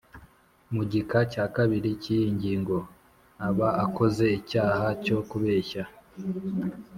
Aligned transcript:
Mu 0.73 0.81
gika 0.91 1.19
cya 1.31 1.45
kabiri 1.55 1.89
cy’iyi 2.01 2.29
ngingo 2.35 2.77
aba 3.47 3.67
akoze 3.85 4.23
icyaha 4.39 4.87
cyo 5.05 5.17
kubeshya 5.29 5.83